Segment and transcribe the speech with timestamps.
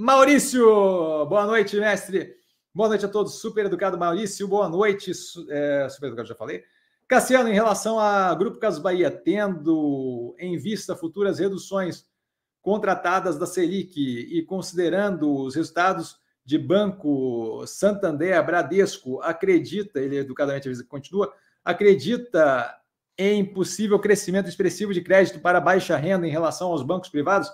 [0.00, 0.64] Maurício,
[1.26, 2.36] boa noite, mestre.
[2.72, 3.40] Boa noite a todos.
[3.40, 5.10] Super educado Maurício, boa noite.
[5.50, 6.62] É, super educado, já falei.
[7.08, 12.06] Cassiano, em relação a Grupo Casas Bahia, tendo em vista futuras reduções
[12.62, 21.34] contratadas da Selic e considerando os resultados de Banco Santander, Bradesco, acredita, ele educadamente continua,
[21.64, 22.72] acredita
[23.18, 27.50] em possível crescimento expressivo de crédito para baixa renda em relação aos bancos privados?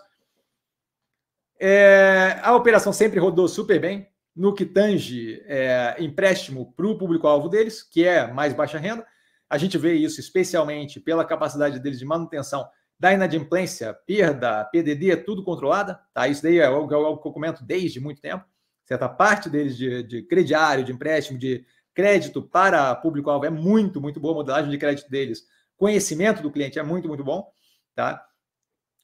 [1.61, 7.49] É, a operação sempre rodou super bem no que tange é, empréstimo para o público-alvo
[7.49, 9.07] deles, que é mais baixa renda.
[9.49, 15.45] A gente vê isso especialmente pela capacidade deles de manutenção da inadimplência, perda, PDD, tudo
[15.45, 16.01] controlada.
[16.13, 16.27] Tá?
[16.27, 18.45] Isso daí é algo, é algo que eu comento desde muito tempo.
[18.85, 24.19] Certa parte deles de, de crediário, de empréstimo, de crédito para público-alvo é muito, muito
[24.19, 24.35] boa.
[24.35, 25.45] A modelagem de crédito deles,
[25.77, 27.51] conhecimento do cliente é muito, muito bom.
[27.95, 28.25] Tá?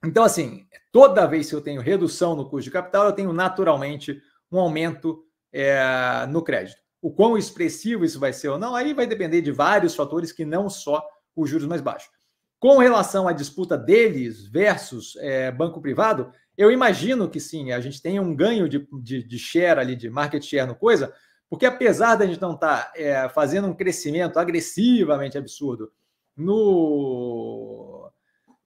[0.05, 4.21] Então, assim, toda vez que eu tenho redução no custo de capital, eu tenho naturalmente
[4.51, 6.81] um aumento é, no crédito.
[7.03, 10.45] O quão expressivo isso vai ser ou não, aí vai depender de vários fatores que
[10.45, 12.11] não só os juros mais baixos.
[12.59, 18.03] Com relação à disputa deles versus é, banco privado, eu imagino que sim, a gente
[18.03, 21.11] tem um ganho de, de, de, share ali, de market share no coisa,
[21.49, 25.91] porque apesar da gente não estar tá, é, fazendo um crescimento agressivamente absurdo
[26.37, 27.90] no,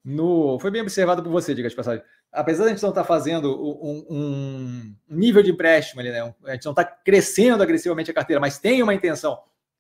[0.05, 0.59] no.
[0.61, 2.03] Foi bem observado por você, diga de passagem
[2.35, 6.35] apesar a gente não estar tá fazendo um, um, nível de empréstimo ali, né?
[6.45, 9.39] A gente não está crescendo agressivamente a carteira, mas tem uma intenção.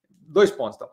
[0.08, 0.88] Dois pontos, então.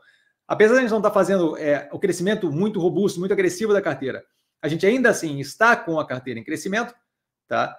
[0.47, 3.71] Apesar de a gente não estar tá fazendo é, o crescimento muito robusto, muito agressivo
[3.71, 4.25] da carteira,
[4.61, 6.93] a gente ainda assim está com a carteira em crescimento,
[7.47, 7.77] tá?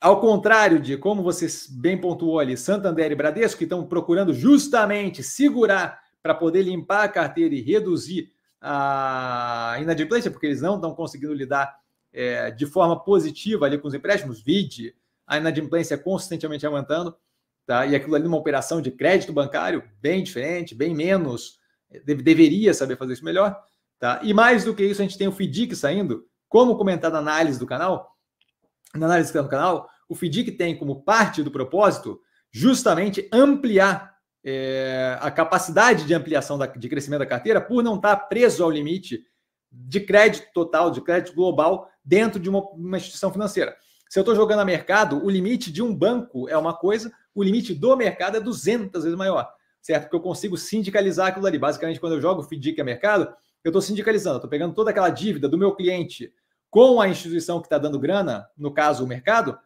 [0.00, 5.22] Ao contrário de como você bem pontuou ali, Santander e Bradesco, que estão procurando justamente
[5.22, 8.32] segurar para poder limpar a carteira e reduzir
[8.66, 11.78] a inadimplência, porque eles não estão conseguindo lidar
[12.10, 14.94] é, de forma positiva ali com os empréstimos, vide
[15.26, 17.14] a inadimplência consistentemente aumentando,
[17.66, 17.84] tá?
[17.84, 21.58] e aquilo ali numa operação de crédito bancário bem diferente, bem menos,
[21.90, 23.54] é, deveria saber fazer isso melhor.
[23.98, 24.20] Tá?
[24.22, 27.58] E mais do que isso, a gente tem o FDIC saindo, como comentado na análise
[27.58, 28.16] do canal,
[28.94, 32.18] na análise que está no canal, o FDIC tem como parte do propósito
[32.50, 34.13] justamente ampliar
[34.44, 38.70] é, a capacidade de ampliação da, de crescimento da carteira por não estar preso ao
[38.70, 39.24] limite
[39.72, 43.74] de crédito total, de crédito global dentro de uma, uma instituição financeira.
[44.08, 47.42] Se eu estou jogando a mercado, o limite de um banco é uma coisa, o
[47.42, 49.50] limite do mercado é 200 vezes maior,
[49.80, 50.02] certo?
[50.04, 51.58] Porque eu consigo sindicalizar aquilo ali.
[51.58, 53.34] Basicamente, quando eu jogo FDIC a mercado,
[53.64, 56.32] eu estou sindicalizando, estou pegando toda aquela dívida do meu cliente
[56.70, 59.58] com a instituição que está dando grana, no caso o mercado,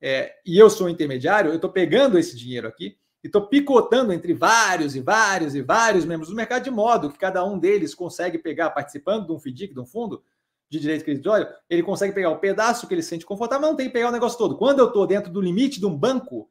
[0.00, 4.32] é, e eu sou intermediário, eu estou pegando esse dinheiro aqui e estou picotando entre
[4.32, 8.38] vários e vários e vários membros do mercado, de modo que cada um deles consegue
[8.38, 10.22] pegar, participando de um FDIC, de um fundo,
[10.70, 13.86] de direito creditório, ele consegue pegar o pedaço que ele sente confortável, mas não tem
[13.86, 14.56] que pegar o negócio todo.
[14.56, 16.48] Quando eu estou dentro do limite de um banco,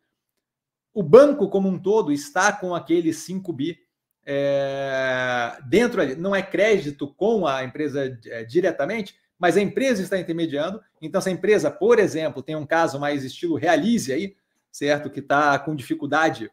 [0.94, 3.80] o banco como um todo está com aquele 5 bi
[4.26, 6.16] é, dentro ali.
[6.16, 10.82] Não é crédito com a empresa é, diretamente, mas a empresa está intermediando.
[11.02, 14.36] Então, se a empresa, por exemplo, tem um caso mais estilo realize aí,
[14.72, 15.10] certo?
[15.10, 16.52] Que está com dificuldade,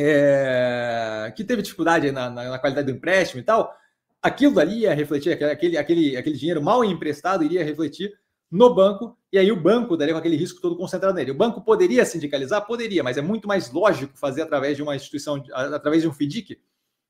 [0.00, 3.76] é, que teve dificuldade na, na, na qualidade do empréstimo e tal,
[4.22, 8.12] aquilo ali ia refletir, aquele, aquele, aquele dinheiro mal emprestado iria refletir
[8.50, 11.32] no banco, e aí o banco daria com aquele risco todo concentrado nele.
[11.32, 12.64] O banco poderia sindicalizar?
[12.64, 16.58] Poderia, mas é muito mais lógico fazer através de uma instituição, através de um FDIC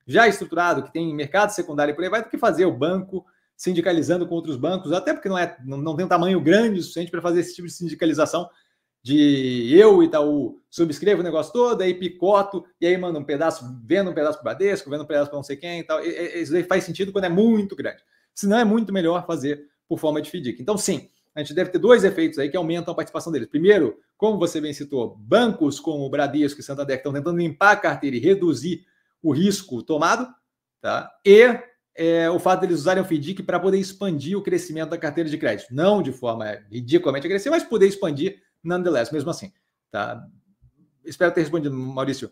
[0.06, 3.24] já estruturado, que tem mercado secundário e por aí vai, do que fazer o banco
[3.54, 6.82] sindicalizando com outros bancos, até porque não, é, não, não tem um tamanho grande o
[6.82, 8.48] suficiente para fazer esse tipo de sindicalização
[9.02, 14.10] de eu, Itaú, subscrevo o negócio todo, aí picoto, e aí manda um pedaço, vendo
[14.10, 16.04] um pedaço para o Bradesco, vendo um pedaço para não sei quem e tal.
[16.04, 18.02] Isso aí faz sentido quando é muito grande.
[18.34, 20.60] Senão é muito melhor fazer por forma de FDIC.
[20.60, 23.48] Então, sim, a gente deve ter dois efeitos aí que aumentam a participação deles.
[23.48, 27.76] Primeiro, como você bem citou, bancos como o Bradesco e Santander estão tentando limpar a
[27.76, 28.84] carteira e reduzir
[29.22, 30.28] o risco tomado,
[30.80, 31.10] tá?
[31.24, 31.58] E
[31.96, 35.38] é, o fato deles usarem o FDIC para poder expandir o crescimento da carteira de
[35.38, 35.74] crédito.
[35.74, 39.52] Não de forma ridiculamente agressiva, mas poder expandir nonetheless, mesmo assim.
[39.90, 40.26] Tá?
[41.04, 42.26] Espero ter respondido, Maurício.